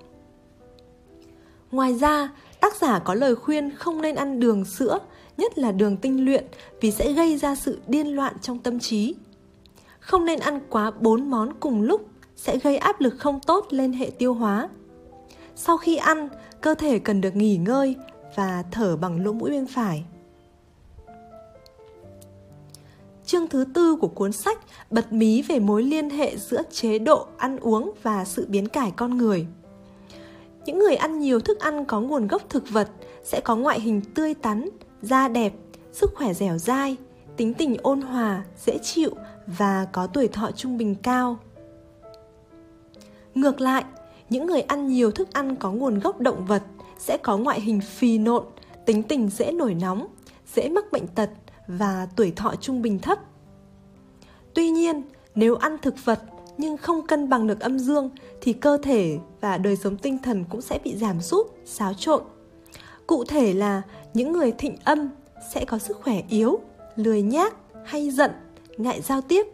Ngoài 1.71 1.93
ra, 1.93 2.29
tác 2.61 2.75
giả 2.75 2.99
có 2.99 3.13
lời 3.13 3.35
khuyên 3.35 3.75
không 3.75 4.01
nên 4.01 4.15
ăn 4.15 4.39
đường 4.39 4.65
sữa, 4.65 4.99
nhất 5.37 5.57
là 5.57 5.71
đường 5.71 5.97
tinh 5.97 6.25
luyện 6.25 6.45
vì 6.81 6.91
sẽ 6.91 7.13
gây 7.13 7.37
ra 7.37 7.55
sự 7.55 7.79
điên 7.87 8.07
loạn 8.07 8.33
trong 8.41 8.59
tâm 8.59 8.79
trí. 8.79 9.15
Không 9.99 10.25
nên 10.25 10.39
ăn 10.39 10.59
quá 10.69 10.91
4 10.91 11.29
món 11.29 11.53
cùng 11.59 11.81
lúc 11.81 12.07
sẽ 12.35 12.57
gây 12.57 12.77
áp 12.77 13.01
lực 13.01 13.15
không 13.19 13.39
tốt 13.39 13.67
lên 13.69 13.93
hệ 13.93 14.11
tiêu 14.17 14.33
hóa. 14.33 14.69
Sau 15.55 15.77
khi 15.77 15.95
ăn, 15.95 16.29
cơ 16.61 16.75
thể 16.75 16.99
cần 16.99 17.21
được 17.21 17.35
nghỉ 17.35 17.57
ngơi 17.57 17.95
và 18.35 18.63
thở 18.71 18.97
bằng 18.97 19.23
lỗ 19.25 19.31
mũi 19.31 19.49
bên 19.49 19.67
phải. 19.67 20.03
chương 23.25 23.47
thứ 23.47 23.65
tư 23.73 23.95
của 23.95 24.07
cuốn 24.07 24.31
sách 24.31 24.59
bật 24.89 25.13
mí 25.13 25.41
về 25.41 25.59
mối 25.59 25.83
liên 25.83 26.09
hệ 26.09 26.37
giữa 26.37 26.61
chế 26.71 26.99
độ 26.99 27.27
ăn 27.37 27.57
uống 27.57 27.91
và 28.03 28.25
sự 28.25 28.45
biến 28.49 28.67
cải 28.67 28.91
con 28.95 29.17
người. 29.17 29.47
Những 30.65 30.79
người 30.79 30.95
ăn 30.95 31.19
nhiều 31.19 31.39
thức 31.39 31.59
ăn 31.59 31.85
có 31.85 32.01
nguồn 32.01 32.27
gốc 32.27 32.41
thực 32.49 32.69
vật 32.69 32.89
sẽ 33.23 33.41
có 33.41 33.55
ngoại 33.55 33.79
hình 33.79 34.01
tươi 34.01 34.33
tắn, 34.33 34.69
da 35.01 35.27
đẹp, 35.27 35.53
sức 35.91 36.11
khỏe 36.15 36.33
dẻo 36.33 36.57
dai, 36.57 36.97
tính 37.37 37.53
tình 37.53 37.77
ôn 37.81 38.01
hòa, 38.01 38.43
dễ 38.65 38.77
chịu 38.77 39.11
và 39.47 39.87
có 39.91 40.07
tuổi 40.07 40.27
thọ 40.27 40.51
trung 40.51 40.77
bình 40.77 40.95
cao. 41.03 41.39
Ngược 43.35 43.61
lại, 43.61 43.83
những 44.29 44.45
người 44.45 44.61
ăn 44.61 44.87
nhiều 44.87 45.11
thức 45.11 45.33
ăn 45.33 45.55
có 45.55 45.71
nguồn 45.71 45.99
gốc 45.99 46.19
động 46.19 46.45
vật 46.45 46.63
sẽ 46.97 47.17
có 47.17 47.37
ngoại 47.37 47.61
hình 47.61 47.81
phì 47.81 48.17
nộn, 48.17 48.43
tính 48.85 49.03
tình 49.03 49.29
dễ 49.29 49.51
nổi 49.51 49.73
nóng, 49.73 50.07
dễ 50.55 50.69
mắc 50.69 50.91
bệnh 50.91 51.07
tật 51.07 51.29
và 51.67 52.07
tuổi 52.15 52.33
thọ 52.35 52.55
trung 52.55 52.81
bình 52.81 52.99
thấp. 52.99 53.19
Tuy 54.53 54.69
nhiên, 54.69 55.01
nếu 55.35 55.55
ăn 55.55 55.77
thực 55.81 56.05
vật 56.05 56.19
nhưng 56.59 56.77
không 56.77 57.07
cân 57.07 57.29
bằng 57.29 57.47
được 57.47 57.59
âm 57.59 57.79
dương 57.79 58.09
thì 58.41 58.53
cơ 58.53 58.77
thể 58.83 59.17
và 59.41 59.57
đời 59.57 59.75
sống 59.75 59.97
tinh 59.97 60.17
thần 60.23 60.43
cũng 60.49 60.61
sẽ 60.61 60.79
bị 60.83 60.95
giảm 60.95 61.21
sút, 61.21 61.45
xáo 61.65 61.93
trộn. 61.93 62.23
Cụ 63.07 63.23
thể 63.23 63.53
là 63.53 63.81
những 64.13 64.31
người 64.31 64.51
thịnh 64.51 64.77
âm 64.83 65.09
sẽ 65.53 65.65
có 65.65 65.77
sức 65.77 65.97
khỏe 65.97 66.21
yếu, 66.29 66.59
lười 66.95 67.21
nhác, 67.21 67.53
hay 67.85 68.09
giận, 68.09 68.31
ngại 68.77 69.01
giao 69.01 69.21
tiếp. 69.21 69.45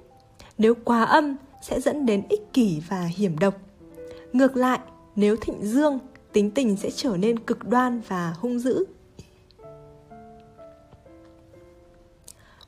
Nếu 0.57 0.73
quá 0.83 1.03
âm 1.03 1.35
sẽ 1.61 1.81
dẫn 1.81 2.05
đến 2.05 2.23
ích 2.29 2.53
kỷ 2.53 2.81
và 2.89 3.01
hiểm 3.01 3.39
độc. 3.39 3.53
Ngược 4.33 4.55
lại, 4.55 4.79
nếu 5.15 5.35
thịnh 5.35 5.61
dương, 5.61 5.99
tính 6.31 6.51
tình 6.51 6.77
sẽ 6.77 6.89
trở 6.91 7.17
nên 7.17 7.39
cực 7.39 7.67
đoan 7.67 8.01
và 8.07 8.35
hung 8.39 8.59
dữ. 8.59 8.85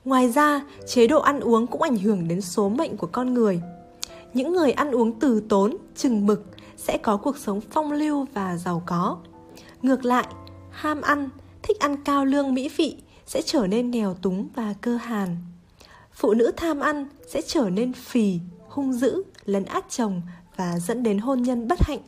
Ngoài 0.06 0.30
ra, 0.30 0.62
chế 0.88 1.08
độ 1.08 1.20
ăn 1.20 1.40
uống 1.40 1.68
cũng 1.68 1.82
ảnh 1.82 1.98
hưởng 1.98 2.28
đến 2.28 2.42
số 2.42 2.70
mệnh 2.70 2.98
của 2.98 3.08
con 3.08 3.34
người. 3.34 3.62
Những 4.38 4.54
người 4.54 4.72
ăn 4.72 4.92
uống 4.92 5.20
từ 5.20 5.42
tốn, 5.50 5.78
chừng 5.96 6.26
mực 6.26 6.46
sẽ 6.76 6.98
có 6.98 7.18
cuộc 7.18 7.38
sống 7.38 7.62
phong 7.62 7.92
lưu 7.92 8.28
và 8.34 8.58
giàu 8.58 8.84
có. 8.86 9.18
Ngược 9.82 10.06
lại, 10.06 10.28
ham 10.72 11.02
ăn, 11.02 11.30
thích 11.64 11.80
ăn 11.80 12.04
cao 12.04 12.26
lương 12.26 12.54
mỹ 12.54 12.70
vị 12.78 12.98
sẽ 13.26 13.42
trở 13.42 13.68
nên 13.68 13.92
nghèo 13.92 14.14
túng 14.14 14.48
và 14.56 14.74
cơ 14.82 14.98
hàn. 14.98 15.38
Phụ 16.14 16.34
nữ 16.34 16.52
tham 16.58 16.80
ăn 16.80 17.06
sẽ 17.28 17.42
trở 17.42 17.70
nên 17.70 17.94
phì, 17.94 18.40
hung 18.70 18.94
dữ, 18.94 19.24
lấn 19.46 19.66
át 19.66 19.86
chồng 19.90 20.22
và 20.56 20.80
dẫn 20.80 21.04
đến 21.04 21.20
hôn 21.20 21.42
nhân 21.42 21.68
bất 21.68 21.80
hạnh. 21.82 22.02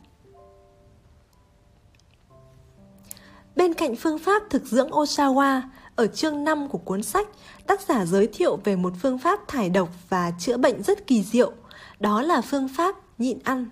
Bên 3.56 3.74
cạnh 3.74 3.96
phương 3.96 4.18
pháp 4.18 4.42
thực 4.50 4.66
dưỡng 4.66 4.90
Oshawa, 4.90 5.60
ở 5.96 6.06
chương 6.06 6.44
5 6.44 6.68
của 6.68 6.78
cuốn 6.78 7.02
sách, 7.02 7.28
tác 7.66 7.80
giả 7.80 8.04
giới 8.04 8.26
thiệu 8.26 8.58
về 8.64 8.76
một 8.76 8.92
phương 9.02 9.18
pháp 9.18 9.48
thải 9.48 9.70
độc 9.70 9.88
và 10.08 10.32
chữa 10.38 10.56
bệnh 10.56 10.82
rất 10.82 11.06
kỳ 11.06 11.22
diệu, 11.22 11.52
đó 12.00 12.22
là 12.22 12.40
phương 12.40 12.68
pháp 12.68 12.94
nhịn 13.18 13.38
ăn. 13.44 13.66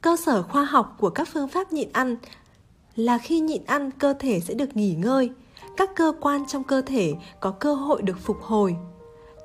Cơ 0.00 0.16
sở 0.16 0.42
khoa 0.42 0.64
học 0.64 0.96
của 0.98 1.10
các 1.10 1.28
phương 1.32 1.48
pháp 1.48 1.72
nhịn 1.72 1.88
ăn 1.92 2.16
là 2.96 3.18
khi 3.18 3.40
nhịn 3.40 3.64
ăn 3.64 3.90
cơ 3.90 4.14
thể 4.18 4.40
sẽ 4.40 4.54
được 4.54 4.76
nghỉ 4.76 4.94
ngơi, 4.94 5.30
các 5.76 5.90
cơ 5.96 6.12
quan 6.20 6.46
trong 6.46 6.64
cơ 6.64 6.82
thể 6.82 7.14
có 7.40 7.50
cơ 7.50 7.74
hội 7.74 8.02
được 8.02 8.18
phục 8.20 8.42
hồi. 8.42 8.76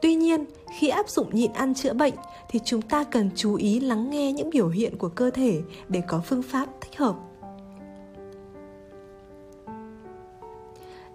Tuy 0.02 0.16
nhiên, 0.16 0.46
khi 0.80 0.90
áp 0.90 1.10
dụng 1.10 1.36
nhịn 1.36 1.54
ăn 1.54 1.74
chữa 1.74 1.94
bệnh 1.94 2.14
thì 2.50 2.60
chúng 2.66 2.82
ta 2.82 3.04
cần 3.04 3.30
chú 3.36 3.56
ý 3.56 3.80
lắng 3.80 4.10
nghe 4.10 4.32
những 4.32 4.50
biểu 4.50 4.70
hiện 4.70 4.98
của 4.98 5.10
cơ 5.10 5.30
thể 5.30 5.62
để 5.88 6.02
có 6.08 6.22
phương 6.26 6.44
pháp 6.44 6.70
thích 6.82 6.98
hợp. 6.98 7.16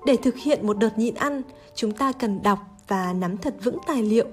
Để 0.07 0.17
thực 0.17 0.37
hiện 0.37 0.67
một 0.67 0.79
đợt 0.79 0.99
nhịn 0.99 1.15
ăn, 1.15 1.43
chúng 1.75 1.93
ta 1.93 2.13
cần 2.13 2.43
đọc 2.43 2.59
và 2.89 3.13
nắm 3.13 3.37
thật 3.37 3.55
vững 3.63 3.79
tài 3.87 4.03
liệu. 4.03 4.27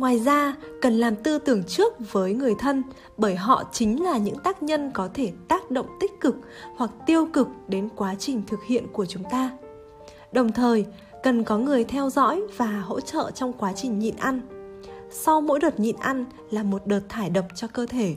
Ngoài 0.00 0.18
ra, 0.18 0.56
cần 0.82 0.98
làm 0.98 1.16
tư 1.16 1.38
tưởng 1.38 1.62
trước 1.64 2.12
với 2.12 2.34
người 2.34 2.54
thân 2.58 2.82
bởi 3.16 3.36
họ 3.36 3.64
chính 3.72 4.02
là 4.02 4.18
những 4.18 4.38
tác 4.38 4.62
nhân 4.62 4.90
có 4.94 5.08
thể 5.14 5.32
tác 5.48 5.70
động 5.70 5.86
tích 6.00 6.20
cực 6.20 6.36
hoặc 6.76 6.90
tiêu 7.06 7.26
cực 7.32 7.48
đến 7.68 7.88
quá 7.96 8.14
trình 8.18 8.42
thực 8.46 8.64
hiện 8.64 8.86
của 8.92 9.06
chúng 9.06 9.22
ta. 9.30 9.50
Đồng 10.32 10.52
thời, 10.52 10.86
cần 11.22 11.44
có 11.44 11.58
người 11.58 11.84
theo 11.84 12.10
dõi 12.10 12.42
và 12.56 12.80
hỗ 12.80 13.00
trợ 13.00 13.30
trong 13.34 13.52
quá 13.52 13.72
trình 13.76 13.98
nhịn 13.98 14.16
ăn. 14.16 14.40
Sau 15.10 15.40
mỗi 15.40 15.60
đợt 15.60 15.80
nhịn 15.80 15.96
ăn 15.96 16.24
là 16.50 16.62
một 16.62 16.86
đợt 16.86 17.02
thải 17.08 17.30
độc 17.30 17.44
cho 17.54 17.68
cơ 17.68 17.86
thể. 17.86 18.16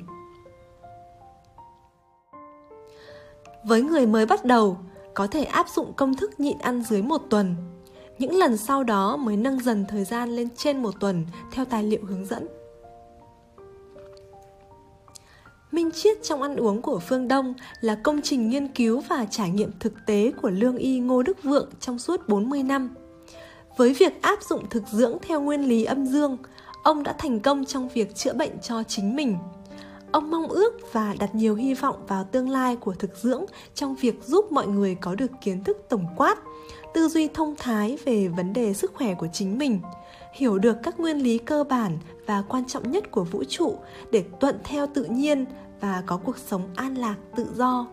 Với 3.63 3.81
người 3.81 4.05
mới 4.05 4.25
bắt 4.25 4.45
đầu, 4.45 4.77
có 5.13 5.27
thể 5.27 5.43
áp 5.43 5.69
dụng 5.69 5.93
công 5.93 6.15
thức 6.15 6.39
nhịn 6.39 6.57
ăn 6.57 6.83
dưới 6.83 7.01
một 7.01 7.21
tuần. 7.29 7.55
Những 8.23 8.35
lần 8.35 8.57
sau 8.57 8.83
đó 8.83 9.17
mới 9.17 9.37
nâng 9.37 9.59
dần 9.59 9.85
thời 9.87 10.03
gian 10.03 10.29
lên 10.29 10.47
trên 10.57 10.81
một 10.81 10.99
tuần 10.99 11.25
theo 11.51 11.65
tài 11.65 11.83
liệu 11.83 11.99
hướng 12.05 12.25
dẫn. 12.25 12.47
Minh 15.71 15.91
Chiết 15.91 16.23
trong 16.23 16.41
ăn 16.41 16.55
uống 16.55 16.81
của 16.81 16.99
phương 16.99 17.27
Đông 17.27 17.53
là 17.81 17.95
công 17.95 18.21
trình 18.21 18.49
nghiên 18.49 18.67
cứu 18.67 19.01
và 19.09 19.25
trải 19.25 19.49
nghiệm 19.49 19.71
thực 19.79 19.93
tế 20.05 20.31
của 20.41 20.49
lương 20.49 20.77
y 20.77 20.99
Ngô 20.99 21.23
Đức 21.23 21.43
Vượng 21.43 21.69
trong 21.79 21.99
suốt 21.99 22.27
40 22.27 22.63
năm. 22.63 22.95
Với 23.77 23.93
việc 23.93 24.21
áp 24.21 24.43
dụng 24.43 24.69
thực 24.69 24.83
dưỡng 24.91 25.17
theo 25.21 25.41
nguyên 25.41 25.61
lý 25.61 25.83
âm 25.83 26.05
dương, 26.05 26.37
ông 26.83 27.03
đã 27.03 27.15
thành 27.17 27.39
công 27.39 27.65
trong 27.65 27.89
việc 27.89 28.15
chữa 28.15 28.33
bệnh 28.33 28.59
cho 28.61 28.83
chính 28.83 29.15
mình– 29.15 29.37
Ông 30.13 30.31
mong 30.31 30.47
ước 30.47 30.93
và 30.93 31.15
đặt 31.19 31.35
nhiều 31.35 31.55
hy 31.55 31.73
vọng 31.73 31.95
vào 32.07 32.23
tương 32.23 32.49
lai 32.49 32.75
của 32.75 32.93
thực 32.93 33.17
dưỡng 33.17 33.45
trong 33.75 33.95
việc 33.95 34.23
giúp 34.23 34.51
mọi 34.51 34.67
người 34.67 34.95
có 34.95 35.15
được 35.15 35.31
kiến 35.41 35.63
thức 35.63 35.77
tổng 35.89 36.05
quát, 36.17 36.35
tư 36.93 37.07
duy 37.07 37.27
thông 37.27 37.55
thái 37.55 37.97
về 38.05 38.27
vấn 38.27 38.53
đề 38.53 38.73
sức 38.73 38.91
khỏe 38.93 39.13
của 39.13 39.27
chính 39.33 39.57
mình, 39.57 39.79
hiểu 40.33 40.57
được 40.57 40.77
các 40.83 40.99
nguyên 40.99 41.17
lý 41.17 41.37
cơ 41.37 41.63
bản 41.63 41.97
và 42.25 42.43
quan 42.47 42.65
trọng 42.65 42.91
nhất 42.91 43.11
của 43.11 43.23
vũ 43.23 43.43
trụ 43.43 43.77
để 44.11 44.23
tuận 44.39 44.59
theo 44.63 44.87
tự 44.93 45.03
nhiên 45.03 45.45
và 45.79 46.03
có 46.05 46.17
cuộc 46.17 46.37
sống 46.37 46.69
an 46.75 46.95
lạc 46.95 47.15
tự 47.35 47.47
do. 47.55 47.87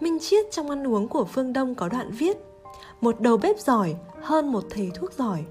Minh 0.00 0.18
Chiết 0.20 0.46
trong 0.50 0.70
ăn 0.70 0.86
uống 0.86 1.08
của 1.08 1.24
phương 1.24 1.52
Đông 1.52 1.74
có 1.74 1.88
đoạn 1.88 2.10
viết 2.10 2.36
Một 3.00 3.20
đầu 3.20 3.36
bếp 3.36 3.60
giỏi 3.60 3.94
hơn 4.22 4.52
một 4.52 4.64
thầy 4.70 4.90
thuốc 4.94 5.12
giỏi 5.12 5.44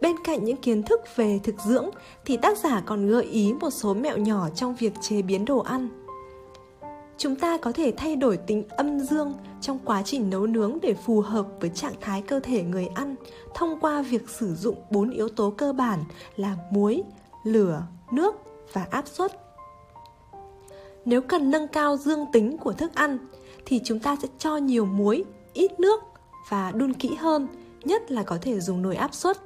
Bên 0.00 0.16
cạnh 0.24 0.44
những 0.44 0.56
kiến 0.56 0.82
thức 0.82 1.00
về 1.16 1.40
thực 1.42 1.54
dưỡng 1.64 1.90
thì 2.24 2.36
tác 2.36 2.58
giả 2.58 2.82
còn 2.86 3.08
gợi 3.08 3.24
ý 3.24 3.52
một 3.60 3.70
số 3.70 3.94
mẹo 3.94 4.16
nhỏ 4.16 4.48
trong 4.54 4.74
việc 4.74 4.92
chế 5.00 5.22
biến 5.22 5.44
đồ 5.44 5.58
ăn. 5.58 5.88
Chúng 7.18 7.36
ta 7.36 7.58
có 7.58 7.72
thể 7.72 7.92
thay 7.96 8.16
đổi 8.16 8.36
tính 8.36 8.64
âm 8.68 9.00
dương 9.00 9.34
trong 9.60 9.78
quá 9.84 10.02
trình 10.02 10.30
nấu 10.30 10.46
nướng 10.46 10.78
để 10.82 10.94
phù 10.94 11.20
hợp 11.20 11.46
với 11.60 11.70
trạng 11.70 11.94
thái 12.00 12.22
cơ 12.22 12.40
thể 12.40 12.62
người 12.62 12.86
ăn 12.86 13.14
thông 13.54 13.80
qua 13.80 14.02
việc 14.02 14.28
sử 14.28 14.54
dụng 14.54 14.76
bốn 14.90 15.10
yếu 15.10 15.28
tố 15.28 15.50
cơ 15.50 15.72
bản 15.72 16.04
là 16.36 16.56
muối, 16.70 17.02
lửa, 17.44 17.82
nước 18.12 18.34
và 18.72 18.86
áp 18.90 19.08
suất. 19.08 19.32
Nếu 21.04 21.20
cần 21.20 21.50
nâng 21.50 21.68
cao 21.68 21.96
dương 21.96 22.26
tính 22.32 22.58
của 22.58 22.72
thức 22.72 22.94
ăn 22.94 23.18
thì 23.66 23.80
chúng 23.84 23.98
ta 24.00 24.16
sẽ 24.22 24.28
cho 24.38 24.56
nhiều 24.56 24.84
muối, 24.86 25.24
ít 25.52 25.80
nước 25.80 26.00
và 26.48 26.72
đun 26.72 26.92
kỹ 26.92 27.14
hơn, 27.14 27.48
nhất 27.84 28.10
là 28.12 28.22
có 28.22 28.38
thể 28.42 28.60
dùng 28.60 28.82
nồi 28.82 28.96
áp 28.96 29.14
suất. 29.14 29.38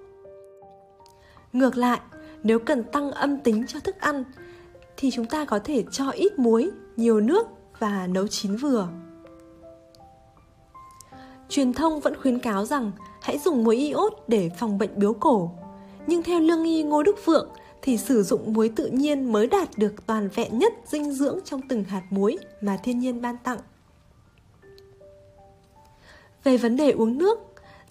Ngược 1.52 1.76
lại, 1.76 2.00
nếu 2.42 2.58
cần 2.58 2.84
tăng 2.84 3.12
âm 3.12 3.38
tính 3.38 3.66
cho 3.68 3.80
thức 3.80 4.00
ăn 4.00 4.24
thì 4.96 5.10
chúng 5.10 5.26
ta 5.26 5.44
có 5.44 5.58
thể 5.58 5.84
cho 5.90 6.10
ít 6.10 6.38
muối, 6.38 6.70
nhiều 6.96 7.20
nước 7.20 7.46
và 7.78 8.06
nấu 8.06 8.28
chín 8.28 8.56
vừa. 8.56 8.88
Truyền 11.48 11.72
thông 11.72 12.00
vẫn 12.00 12.16
khuyến 12.22 12.38
cáo 12.38 12.64
rằng 12.66 12.92
hãy 13.22 13.38
dùng 13.38 13.64
muối 13.64 13.76
iốt 13.76 14.12
để 14.28 14.50
phòng 14.58 14.78
bệnh 14.78 14.98
biếu 14.98 15.12
cổ. 15.12 15.50
Nhưng 16.06 16.22
theo 16.22 16.40
lương 16.40 16.64
y 16.64 16.82
Ngô 16.82 17.02
Đức 17.02 17.16
Vượng 17.24 17.48
thì 17.82 17.98
sử 17.98 18.22
dụng 18.22 18.52
muối 18.52 18.68
tự 18.76 18.86
nhiên 18.86 19.32
mới 19.32 19.46
đạt 19.46 19.68
được 19.76 20.06
toàn 20.06 20.28
vẹn 20.34 20.58
nhất 20.58 20.72
dinh 20.86 21.12
dưỡng 21.12 21.38
trong 21.44 21.60
từng 21.68 21.84
hạt 21.84 22.02
muối 22.10 22.38
mà 22.60 22.78
thiên 22.82 22.98
nhiên 22.98 23.20
ban 23.22 23.36
tặng. 23.44 23.58
Về 26.44 26.56
vấn 26.56 26.76
đề 26.76 26.90
uống 26.90 27.18
nước, 27.18 27.38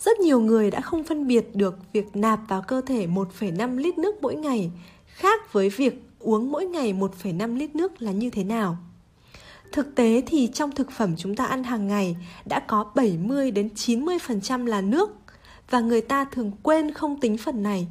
rất 0.06 0.20
nhiều 0.20 0.40
người 0.40 0.72
đã 0.72 0.82
không 0.82 1.04
phân 1.04 1.28
biệt 1.28 1.56
được 1.56 1.76
việc 1.94 2.16
nạp 2.16 2.40
vào 2.48 2.62
cơ 2.62 2.82
thể 2.82 3.08
1,5 3.08 3.78
lít 3.78 3.98
nước 3.98 4.16
mỗi 4.22 4.36
ngày 4.36 4.72
khác 5.06 5.54
với 5.54 5.70
việc 5.70 6.04
uống 6.20 6.52
mỗi 6.52 6.66
ngày 6.66 6.94
1,5 6.94 7.58
lít 7.58 7.76
nước 7.76 8.02
là 8.02 8.12
như 8.12 8.30
thế 8.30 8.44
nào. 8.44 8.78
Thực 9.72 9.96
tế 9.96 10.22
thì 10.28 10.50
trong 10.54 10.72
thực 10.72 10.92
phẩm 10.92 11.16
chúng 11.18 11.36
ta 11.36 11.46
ăn 11.46 11.64
hàng 11.64 11.88
ngày 11.88 12.18
đã 12.46 12.60
có 12.60 12.86
70 12.96 13.52
đến 13.52 13.70
90% 13.76 14.66
là 14.66 14.82
nước 14.82 15.10
và 15.70 15.80
người 15.80 16.02
ta 16.02 16.26
thường 16.26 16.52
quên 16.64 16.94
không 16.94 17.20
tính 17.20 17.38
phần 17.38 17.64
này. 17.64 17.88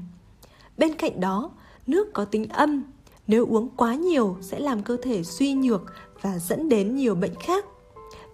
Bên 0.78 0.94
cạnh 0.94 1.20
đó, 1.20 1.50
nước 1.86 2.12
có 2.12 2.24
tính 2.24 2.48
âm, 2.48 2.82
nếu 3.26 3.46
uống 3.46 3.68
quá 3.76 3.94
nhiều 3.94 4.36
sẽ 4.40 4.58
làm 4.58 4.82
cơ 4.82 4.96
thể 5.02 5.22
suy 5.24 5.54
nhược 5.54 5.82
và 6.20 6.38
dẫn 6.38 6.68
đến 6.68 6.96
nhiều 6.96 7.14
bệnh 7.14 7.34
khác. 7.34 7.64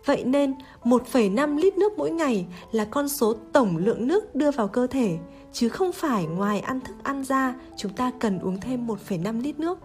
Vậy 0.06 0.24
nên 0.24 0.54
1,5 0.84 1.56
lít 1.56 1.78
nước 1.78 1.98
mỗi 1.98 2.10
ngày 2.10 2.46
là 2.72 2.84
con 2.84 3.08
số 3.08 3.34
tổng 3.52 3.76
lượng 3.76 4.08
nước 4.08 4.34
đưa 4.34 4.50
vào 4.50 4.68
cơ 4.68 4.86
thể, 4.86 5.18
chứ 5.52 5.68
không 5.68 5.92
phải 5.92 6.26
ngoài 6.26 6.60
ăn 6.60 6.80
thức 6.80 6.96
ăn 7.02 7.24
ra 7.24 7.54
chúng 7.76 7.92
ta 7.92 8.12
cần 8.20 8.38
uống 8.38 8.60
thêm 8.60 8.86
1,5 8.86 9.42
lít 9.42 9.58
nước. 9.58 9.78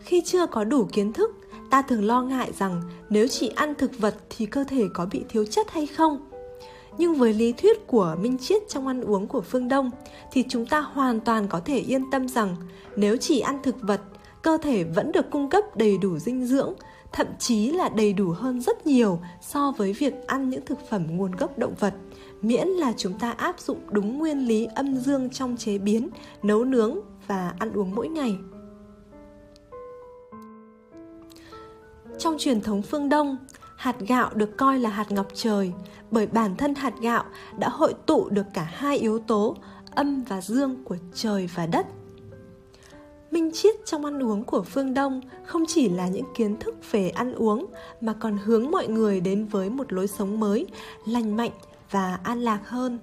Khi 0.00 0.22
chưa 0.24 0.46
có 0.46 0.64
đủ 0.64 0.88
kiến 0.92 1.12
thức, 1.12 1.30
ta 1.70 1.82
thường 1.82 2.04
lo 2.04 2.22
ngại 2.22 2.52
rằng 2.58 2.82
nếu 3.10 3.28
chỉ 3.28 3.48
ăn 3.48 3.74
thực 3.74 3.98
vật 3.98 4.14
thì 4.30 4.46
cơ 4.46 4.64
thể 4.64 4.84
có 4.94 5.06
bị 5.12 5.24
thiếu 5.28 5.44
chất 5.44 5.70
hay 5.70 5.86
không. 5.86 6.28
Nhưng 6.98 7.14
với 7.14 7.34
lý 7.34 7.52
thuyết 7.52 7.86
của 7.86 8.16
Minh 8.20 8.38
Triết 8.38 8.62
trong 8.68 8.86
ăn 8.86 9.00
uống 9.00 9.26
của 9.26 9.40
phương 9.40 9.68
Đông 9.68 9.90
thì 10.32 10.44
chúng 10.48 10.66
ta 10.66 10.80
hoàn 10.80 11.20
toàn 11.20 11.48
có 11.48 11.60
thể 11.60 11.78
yên 11.78 12.10
tâm 12.10 12.28
rằng 12.28 12.56
nếu 12.96 13.16
chỉ 13.16 13.40
ăn 13.40 13.58
thực 13.62 13.76
vật, 13.80 14.00
cơ 14.42 14.58
thể 14.62 14.84
vẫn 14.84 15.12
được 15.12 15.30
cung 15.30 15.50
cấp 15.50 15.76
đầy 15.76 15.98
đủ 15.98 16.18
dinh 16.18 16.46
dưỡng, 16.46 16.74
thậm 17.16 17.26
chí 17.38 17.70
là 17.70 17.88
đầy 17.88 18.12
đủ 18.12 18.30
hơn 18.30 18.60
rất 18.60 18.86
nhiều 18.86 19.20
so 19.40 19.72
với 19.76 19.92
việc 19.92 20.26
ăn 20.26 20.50
những 20.50 20.64
thực 20.66 20.88
phẩm 20.88 21.06
nguồn 21.16 21.32
gốc 21.32 21.58
động 21.58 21.74
vật 21.78 21.94
miễn 22.42 22.68
là 22.68 22.92
chúng 22.96 23.18
ta 23.18 23.30
áp 23.30 23.60
dụng 23.60 23.80
đúng 23.90 24.18
nguyên 24.18 24.38
lý 24.38 24.68
âm 24.74 24.96
dương 24.96 25.30
trong 25.30 25.56
chế 25.56 25.78
biến, 25.78 26.08
nấu 26.42 26.64
nướng 26.64 26.98
và 27.26 27.54
ăn 27.58 27.72
uống 27.72 27.94
mỗi 27.94 28.08
ngày. 28.08 28.36
Trong 32.18 32.36
truyền 32.38 32.60
thống 32.60 32.82
phương 32.82 33.08
Đông, 33.08 33.36
hạt 33.76 33.96
gạo 34.00 34.30
được 34.34 34.56
coi 34.56 34.78
là 34.78 34.90
hạt 34.90 35.10
ngọc 35.10 35.26
trời 35.34 35.72
bởi 36.10 36.26
bản 36.26 36.56
thân 36.56 36.74
hạt 36.74 36.94
gạo 37.00 37.24
đã 37.58 37.68
hội 37.68 37.94
tụ 38.06 38.28
được 38.28 38.46
cả 38.54 38.68
hai 38.72 38.98
yếu 38.98 39.18
tố 39.18 39.56
âm 39.90 40.22
và 40.22 40.40
dương 40.40 40.84
của 40.84 40.96
trời 41.14 41.48
và 41.54 41.66
đất. 41.66 41.86
Minh 43.30 43.50
triết 43.52 43.74
trong 43.84 44.04
ăn 44.04 44.22
uống 44.22 44.44
của 44.44 44.62
phương 44.62 44.94
Đông 44.94 45.20
không 45.44 45.64
chỉ 45.68 45.88
là 45.88 46.08
những 46.08 46.26
kiến 46.34 46.56
thức 46.56 46.74
về 46.90 47.08
ăn 47.08 47.34
uống 47.34 47.66
mà 48.00 48.12
còn 48.20 48.38
hướng 48.44 48.70
mọi 48.70 48.88
người 48.88 49.20
đến 49.20 49.46
với 49.46 49.70
một 49.70 49.92
lối 49.92 50.06
sống 50.06 50.40
mới, 50.40 50.66
lành 51.06 51.36
mạnh 51.36 51.50
và 51.90 52.20
an 52.22 52.40
lạc 52.40 52.60
hơn. 52.64 52.98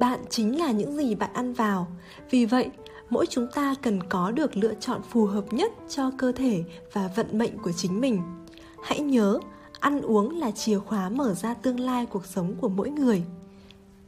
Bạn 0.00 0.20
chính 0.30 0.58
là 0.58 0.70
những 0.70 0.96
gì 0.96 1.14
bạn 1.14 1.30
ăn 1.32 1.52
vào. 1.52 1.88
Vì 2.30 2.44
vậy, 2.46 2.70
mỗi 3.10 3.26
chúng 3.26 3.46
ta 3.54 3.74
cần 3.82 4.02
có 4.02 4.30
được 4.30 4.56
lựa 4.56 4.74
chọn 4.80 5.00
phù 5.10 5.26
hợp 5.26 5.52
nhất 5.52 5.72
cho 5.88 6.10
cơ 6.18 6.32
thể 6.32 6.64
và 6.92 7.10
vận 7.16 7.38
mệnh 7.38 7.58
của 7.58 7.72
chính 7.72 8.00
mình 8.00 8.22
hãy 8.82 9.00
nhớ 9.00 9.38
ăn 9.80 10.00
uống 10.00 10.38
là 10.38 10.50
chìa 10.50 10.78
khóa 10.78 11.08
mở 11.08 11.34
ra 11.34 11.54
tương 11.54 11.80
lai 11.80 12.06
cuộc 12.06 12.26
sống 12.26 12.54
của 12.60 12.68
mỗi 12.68 12.90
người 12.90 13.22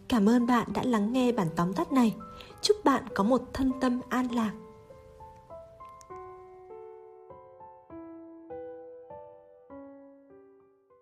cảm 0.08 0.28
ơn 0.28 0.46
bạn 0.46 0.68
đã 0.74 0.82
lắng 0.84 1.12
nghe 1.12 1.32
bản 1.32 1.48
tóm 1.56 1.72
tắt 1.72 1.92
này 1.92 2.14
chúc 2.64 2.84
bạn 2.84 3.02
có 3.14 3.24
một 3.24 3.42
thân 3.52 3.72
tâm 3.80 4.00
an 4.08 4.34
lạc. 4.34 4.52